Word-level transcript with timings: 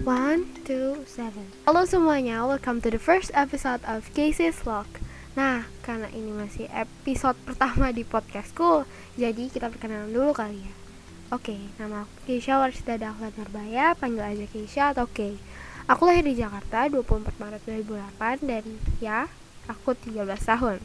One, 0.00 0.48
two, 0.64 1.04
seven. 1.04 1.52
Halo 1.68 1.84
semuanya, 1.84 2.40
welcome 2.48 2.80
to 2.80 2.88
the 2.88 2.96
first 2.96 3.28
episode 3.36 3.84
of 3.84 4.08
Casey's 4.16 4.56
Vlog. 4.64 4.88
Nah, 5.36 5.68
karena 5.84 6.08
ini 6.16 6.32
masih 6.32 6.72
episode 6.72 7.36
pertama 7.44 7.92
di 7.92 8.00
podcastku, 8.08 8.88
jadi 9.20 9.52
kita 9.52 9.68
perkenalan 9.68 10.08
dulu 10.08 10.32
kali 10.32 10.64
ya. 10.64 10.72
Oke, 11.36 11.60
nama 11.76 12.08
aku 12.08 12.16
Keisha 12.24 12.56
Warsita 12.56 12.96
Dahlan 12.96 13.28
Nurbaya, 13.36 13.92
panggil 13.92 14.24
aja 14.24 14.46
Keisha 14.48 14.96
atau 14.96 15.04
Kay. 15.04 15.36
Aku 15.84 16.08
lahir 16.08 16.24
di 16.24 16.32
Jakarta 16.32 16.88
24 16.88 17.36
Maret 17.36 17.60
2008 17.68 18.40
dan 18.48 18.64
ya, 19.04 19.28
aku 19.68 19.92
13 19.92 20.16
tahun. 20.40 20.80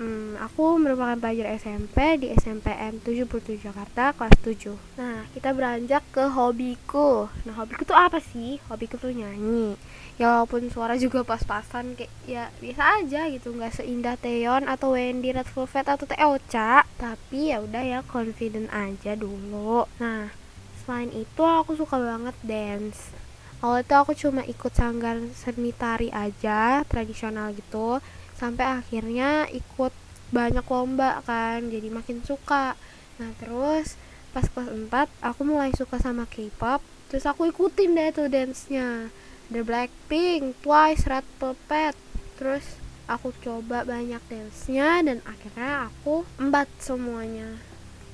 Hmm, 0.00 0.32
aku 0.40 0.80
merupakan 0.80 1.12
pelajar 1.20 1.60
SMP 1.60 2.16
di 2.16 2.32
SMPN 2.32 3.04
77 3.04 3.60
Jakarta 3.60 4.16
kelas 4.16 4.32
7 4.40 4.72
Nah, 4.96 5.28
kita 5.36 5.52
beranjak 5.52 6.00
ke 6.08 6.24
hobiku. 6.24 7.28
Nah, 7.44 7.52
hobiku 7.60 7.84
tuh 7.84 8.00
apa 8.00 8.16
sih? 8.16 8.56
Hobiku 8.72 8.96
tuh 8.96 9.12
nyanyi. 9.12 9.76
Ya 10.16 10.32
walaupun 10.32 10.72
suara 10.72 10.96
juga 10.96 11.20
pas-pasan 11.20 12.00
kayak 12.00 12.08
ya 12.24 12.48
biasa 12.64 13.04
aja 13.04 13.28
gitu. 13.28 13.52
Nggak 13.52 13.76
seindah 13.76 14.16
Taeyeon 14.16 14.72
atau 14.72 14.96
Wendy 14.96 15.36
Red 15.36 15.52
Velvet 15.52 15.84
atau 15.84 16.08
Ocha 16.32 16.88
Tapi 16.96 17.52
ya 17.52 17.60
udah 17.60 17.84
ya 17.84 18.00
confident 18.08 18.72
aja 18.72 19.12
dulu. 19.12 19.84
Nah, 20.00 20.32
selain 20.80 21.12
itu 21.12 21.44
aku 21.44 21.76
suka 21.76 22.00
banget 22.00 22.36
dance. 22.40 23.12
Awalnya 23.60 23.84
tuh 23.84 23.98
aku 24.00 24.12
cuma 24.16 24.48
ikut 24.48 24.72
sanggar 24.72 25.20
seni 25.36 25.76
tari 25.76 26.08
aja, 26.08 26.88
tradisional 26.88 27.52
gitu 27.52 28.00
sampai 28.40 28.80
akhirnya 28.80 29.44
ikut 29.52 29.92
banyak 30.32 30.64
lomba 30.64 31.20
kan 31.28 31.68
jadi 31.68 31.92
makin 31.92 32.24
suka. 32.24 32.72
Nah 33.20 33.30
terus 33.36 34.00
pas 34.32 34.48
kelas 34.48 34.72
4 34.72 34.88
aku 35.20 35.40
mulai 35.44 35.76
suka 35.76 36.00
sama 36.00 36.24
K-pop 36.24 36.80
terus 37.12 37.26
aku 37.28 37.52
ikutin 37.52 37.92
deh 37.92 38.08
tuh 38.16 38.32
dance-nya. 38.32 39.12
The 39.50 39.66
Blackpink, 39.66 40.62
Twice, 40.62 41.10
Red 41.10 41.26
Velvet. 41.42 41.98
Terus 42.38 42.64
aku 43.10 43.34
coba 43.42 43.82
banyak 43.82 44.22
dance-nya 44.30 45.02
dan 45.04 45.18
akhirnya 45.26 45.90
aku 45.90 46.22
embat 46.38 46.70
semuanya. 46.80 47.58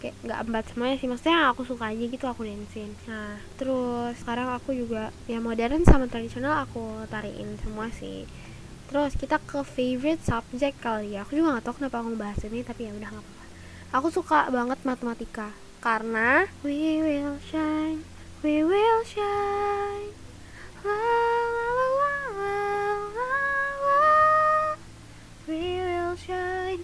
Kayak 0.00 0.16
nggak 0.24 0.40
embat 0.48 0.64
semuanya 0.72 0.96
sih 1.00 1.08
maksudnya 1.08 1.38
aku 1.52 1.62
suka 1.64 1.88
aja 1.88 2.04
gitu 2.04 2.28
aku 2.28 2.44
dancing 2.44 2.92
nah 3.08 3.40
terus 3.56 4.12
sekarang 4.20 4.52
aku 4.52 4.76
juga 4.76 5.08
ya 5.24 5.40
modern 5.40 5.88
sama 5.88 6.04
tradisional 6.04 6.68
aku 6.68 7.08
tariin 7.08 7.56
semua 7.64 7.88
sih 7.88 8.28
Terus 8.86 9.18
kita 9.18 9.42
ke 9.42 9.66
favorite 9.66 10.22
subject 10.22 10.78
kali 10.78 11.18
ya. 11.18 11.26
Aku 11.26 11.34
juga 11.34 11.58
gak 11.58 11.66
tahu 11.66 11.74
kenapa 11.82 12.06
aku 12.06 12.14
bahas 12.14 12.38
ini 12.46 12.62
tapi 12.62 12.86
ya 12.86 12.94
udah 12.94 13.10
gak 13.10 13.22
apa-apa. 13.22 13.44
Aku 13.98 14.08
suka 14.14 14.46
banget 14.50 14.78
matematika 14.86 15.50
karena 15.82 16.46
we 16.62 17.02
will 17.02 17.38
shine, 17.42 18.06
we 18.46 18.62
will 18.62 19.02
shine. 19.06 20.14
La 20.86 20.94
la 20.94 21.68
la 21.78 21.88
la 22.38 22.56
la 23.10 23.32
la. 23.82 24.04
We 25.50 25.82
will 25.82 26.14
shine. 26.14 26.82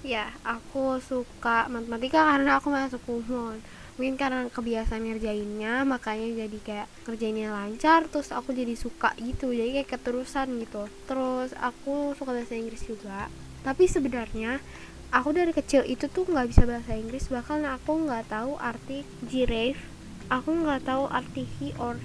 Ya, 0.00 0.32
aku 0.40 1.00
suka 1.04 1.68
matematika 1.68 2.24
karena 2.24 2.56
aku 2.56 2.72
masuk 2.72 3.04
umum 3.08 3.60
mungkin 3.98 4.14
karena 4.14 4.46
kebiasaan 4.46 5.02
ngerjainnya 5.02 5.82
makanya 5.82 6.46
jadi 6.46 6.58
kayak 6.62 6.88
kerjainnya 7.02 7.50
lancar 7.50 8.06
terus 8.06 8.30
aku 8.30 8.54
jadi 8.54 8.78
suka 8.78 9.10
gitu 9.18 9.50
jadi 9.50 9.82
kayak 9.82 9.98
keterusan 9.98 10.54
gitu. 10.62 10.86
Terus 11.10 11.50
aku 11.58 12.14
suka 12.14 12.30
bahasa 12.30 12.54
Inggris 12.54 12.86
juga 12.86 13.26
tapi 13.66 13.90
sebenarnya 13.90 14.62
aku 15.10 15.34
dari 15.34 15.50
kecil 15.50 15.82
itu 15.82 16.06
tuh 16.06 16.30
nggak 16.30 16.46
bisa 16.46 16.62
bahasa 16.62 16.94
Inggris 16.94 17.26
bahkan 17.26 17.66
aku 17.66 18.06
nggak 18.06 18.30
tahu 18.30 18.54
arti 18.62 19.02
giraffe 19.26 19.82
aku 20.30 20.62
nggak 20.62 20.86
tahu 20.86 21.10
arti 21.10 21.42
he 21.58 21.74
or 21.82 21.98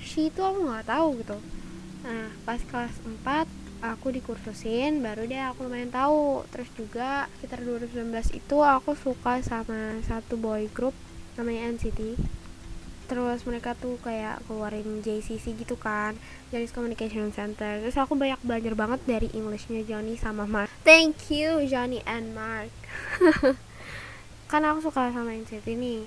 she 0.00 0.32
itu 0.32 0.40
aku 0.40 0.72
nggak 0.72 0.88
tahu 0.88 1.20
gitu. 1.20 1.36
Nah 2.00 2.32
pas 2.48 2.64
kelas 2.64 2.96
4 3.04 3.44
aku 3.80 4.12
dikursusin 4.12 5.00
baru 5.04 5.28
deh 5.28 5.42
aku 5.52 5.68
lumayan 5.68 5.92
tahu. 5.92 6.48
Terus 6.48 6.70
juga 6.78 7.28
sekitar 7.36 7.60
2019 7.60 8.08
itu 8.32 8.56
aku 8.64 8.96
suka 8.96 9.44
sama 9.44 10.00
satu 10.08 10.40
boy 10.40 10.64
group 10.72 10.96
namanya 11.40 11.72
NCT 11.72 12.20
terus 13.10 13.42
mereka 13.42 13.74
tuh 13.74 13.98
kayak 14.06 14.38
keluarin 14.46 15.02
JCC 15.02 15.58
gitu 15.58 15.74
kan. 15.74 16.14
Johnny's 16.54 16.70
Communication 16.70 17.34
Center. 17.34 17.82
Terus 17.82 17.98
aku 17.98 18.14
banyak 18.14 18.38
belajar 18.46 18.78
banget 18.78 19.02
dari 19.02 19.26
Englishnya 19.34 19.82
Johnny 19.82 20.14
sama 20.14 20.46
Mark. 20.46 20.70
Thank 20.86 21.26
you 21.34 21.66
Johnny 21.66 22.06
and 22.06 22.38
Mark. 22.38 22.70
Kan 24.50 24.62
aku 24.62 24.86
suka 24.86 25.10
sama 25.10 25.34
NCT 25.34 25.66
nih. 25.74 26.06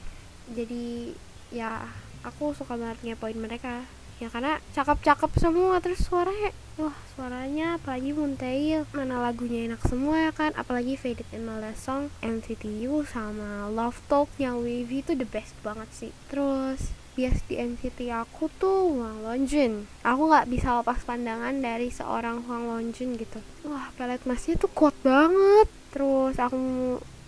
Jadi 0.56 1.12
ya 1.52 1.92
aku 2.24 2.56
suka 2.56 2.80
banget 2.80 3.04
ngepoin 3.04 3.36
mereka 3.36 3.84
ya 4.22 4.28
karena 4.30 4.62
cakep-cakep 4.78 5.32
semua 5.42 5.82
terus 5.82 6.06
suaranya 6.06 6.52
wah 6.74 6.98
suaranya 7.14 7.78
apalagi 7.78 8.18
Moontail 8.18 8.90
mana 8.98 9.22
lagunya 9.22 9.70
enak 9.70 9.82
semua 9.86 10.30
ya 10.30 10.32
kan? 10.34 10.52
Apalagi 10.58 10.98
Faded 10.98 11.30
My 11.38 11.62
Last 11.62 11.86
Song 11.86 12.10
NCT 12.26 12.66
U 12.90 13.06
sama 13.06 13.70
Love 13.70 14.02
Talk 14.10 14.30
yang 14.42 14.62
Wavy 14.62 15.06
itu 15.06 15.14
the 15.14 15.28
best 15.30 15.54
banget 15.62 15.90
sih. 15.94 16.12
Terus 16.34 16.90
bias 17.14 17.46
di 17.46 17.62
NCT 17.62 18.10
aku 18.10 18.50
tuh 18.58 18.90
Wang 18.98 19.22
Longjun. 19.22 19.86
Aku 20.02 20.26
nggak 20.26 20.50
bisa 20.50 20.82
lepas 20.82 21.06
pandangan 21.06 21.54
dari 21.62 21.94
seorang 21.94 22.42
Wang 22.50 22.66
Longjun 22.66 23.22
gitu. 23.22 23.40
Wah 23.70 23.94
pelet 23.94 24.26
masnya 24.26 24.58
tuh 24.58 24.74
kuat 24.74 24.98
banget. 25.06 25.70
Terus 25.94 26.42
aku 26.42 26.58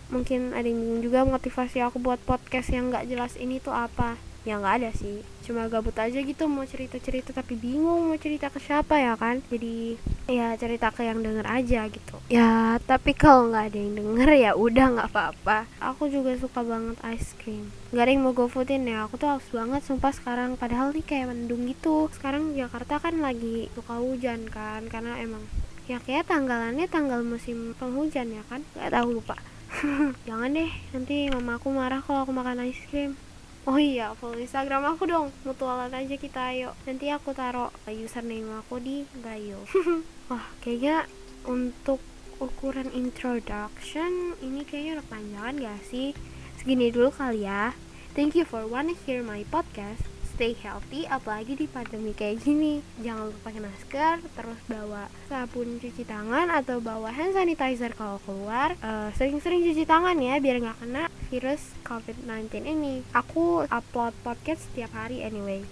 mungkin 0.10 0.58
ada 0.58 0.66
yang 0.66 0.82
bingung 0.82 1.02
juga 1.06 1.22
motivasi 1.26 1.86
aku 1.86 2.02
buat 2.02 2.18
podcast 2.26 2.74
yang 2.74 2.90
nggak 2.90 3.10
jelas 3.10 3.38
ini 3.38 3.58
tuh 3.58 3.74
apa 3.74 4.18
ya 4.46 4.62
nggak 4.62 4.76
ada 4.80 4.92
sih. 4.94 5.26
Cuma 5.42 5.66
gabut 5.66 5.98
aja 5.98 6.22
gitu 6.22 6.46
mau 6.46 6.64
cerita 6.70 7.02
cerita 7.02 7.34
tapi 7.34 7.58
bingung 7.58 8.14
mau 8.14 8.18
cerita 8.22 8.54
ke 8.54 8.62
siapa 8.62 9.02
ya 9.02 9.18
kan? 9.18 9.42
Jadi 9.50 9.98
ya 10.30 10.54
cerita 10.56 10.94
ke 10.94 11.02
yang 11.02 11.26
denger 11.26 11.44
aja 11.50 11.90
gitu. 11.90 12.16
Ya 12.30 12.78
tapi 12.86 13.18
kalau 13.18 13.50
nggak 13.50 13.74
ada 13.74 13.80
yang 13.82 13.94
denger 13.98 14.30
ya 14.38 14.52
udah 14.54 14.86
nggak 14.96 15.10
apa-apa. 15.10 15.66
Aku 15.82 16.08
juga 16.08 16.38
suka 16.38 16.62
banget 16.62 16.96
ice 17.10 17.34
cream. 17.42 17.74
Nggak 17.90 18.04
ada 18.06 18.12
yang 18.14 18.24
mau 18.24 18.46
foodin 18.46 18.86
ya. 18.86 19.10
Aku 19.10 19.18
tuh 19.18 19.34
haus 19.34 19.50
banget 19.50 19.82
sumpah 19.82 20.14
sekarang. 20.14 20.56
Padahal 20.62 20.94
nih 20.94 21.04
kayak 21.04 21.34
mendung 21.34 21.66
gitu. 21.66 22.14
Sekarang 22.14 22.54
Jakarta 22.54 23.02
kan 23.02 23.18
lagi 23.18 23.68
suka 23.74 23.98
hujan 23.98 24.46
kan 24.54 24.86
karena 24.86 25.18
emang 25.18 25.42
ya 25.90 25.98
kayak 26.02 26.30
tanggalannya 26.30 26.86
tanggal 26.86 27.26
musim 27.26 27.74
penghujan 27.82 28.30
ya 28.30 28.46
kan? 28.46 28.62
Nggak 28.78 28.94
tahu 28.94 29.10
lupa. 29.18 29.36
Jangan 30.30 30.54
deh 30.54 30.72
nanti 30.94 31.34
mama 31.34 31.58
aku 31.58 31.74
marah 31.74 32.00
kalau 32.06 32.22
aku 32.24 32.32
makan 32.32 32.70
ice 32.70 32.86
cream 32.94 33.18
Oh 33.66 33.82
iya, 33.82 34.14
follow 34.14 34.38
Instagram 34.38 34.94
aku 34.94 35.10
dong. 35.10 35.34
Mutualan 35.42 35.90
aja 35.90 36.16
kita 36.22 36.54
ayo. 36.54 36.78
Nanti 36.86 37.10
aku 37.10 37.34
taruh 37.34 37.74
username 37.90 38.62
aku 38.62 38.78
di 38.78 39.10
bio. 39.26 39.66
Wah, 40.30 40.54
kayaknya 40.62 41.10
untuk 41.50 41.98
ukuran 42.38 42.94
introduction 42.94 44.38
ini 44.46 44.62
kayaknya 44.62 45.02
udah 45.02 45.08
panjangan 45.10 45.56
gak 45.66 45.82
sih? 45.82 46.14
Segini 46.62 46.94
dulu 46.94 47.10
kali 47.10 47.50
ya. 47.50 47.74
Thank 48.14 48.38
you 48.38 48.46
for 48.46 48.70
wanna 48.70 48.94
hear 48.94 49.26
my 49.26 49.42
podcast 49.50 50.15
stay 50.36 50.52
healthy 50.60 51.08
apalagi 51.08 51.56
di 51.56 51.66
pandemi 51.72 52.12
kayak 52.12 52.44
gini. 52.44 52.84
Jangan 53.00 53.32
lupa 53.32 53.40
pakai 53.48 53.62
masker 53.64 54.16
terus 54.36 54.60
bawa 54.68 55.08
sabun 55.32 55.80
cuci 55.80 56.04
tangan 56.04 56.52
atau 56.52 56.84
bawa 56.84 57.08
hand 57.16 57.32
sanitizer 57.32 57.96
kalau 57.96 58.20
keluar. 58.28 58.76
Sering 59.16 59.40
sering-sering 59.40 59.64
cuci 59.72 59.84
tangan 59.88 60.20
ya 60.20 60.38
biar 60.44 60.60
nggak 60.60 60.78
kena 60.84 61.08
virus 61.32 61.72
covid-19 61.88 62.68
ini. 62.68 63.08
Aku 63.16 63.64
upload 63.64 64.12
podcast 64.28 64.68
setiap 64.68 64.92
hari 64.92 65.24
anyway. 65.24 65.64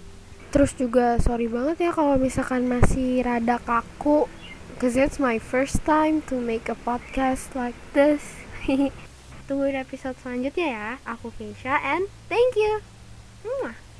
Terus 0.48 0.72
juga 0.72 1.20
sorry 1.20 1.46
banget 1.46 1.84
ya 1.84 1.90
kalau 1.92 2.16
misalkan 2.16 2.64
masih 2.64 3.20
rada 3.20 3.60
kaku 3.60 4.24
cause 4.80 4.96
it's 4.96 5.20
my 5.20 5.36
first 5.36 5.84
time 5.84 6.24
to 6.24 6.40
make 6.40 6.72
a 6.72 6.78
podcast 6.88 7.52
like 7.52 7.76
this. 7.92 8.40
Tungguin 9.46 9.76
episode 9.76 10.16
selanjutnya 10.24 10.66
ya. 10.72 10.88
Aku 11.04 11.28
Keisha 11.36 11.76
and 11.84 12.08
thank 12.32 12.56
you. 12.56 12.80
Mwah. 13.44 13.93